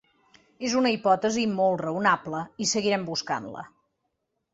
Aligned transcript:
És 0.69 0.75
una 0.77 0.93
hipòtesi 0.93 1.43
molt 1.59 1.83
raonable 1.83 2.39
i 2.65 2.67
seguirem 2.71 3.05
buscant-la. 3.11 3.63